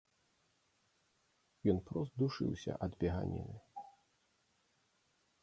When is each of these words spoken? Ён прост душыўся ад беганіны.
Ён 1.73 1.77
прост 1.89 2.11
душыўся 2.23 2.71
ад 2.87 2.91
беганіны. 3.05 3.57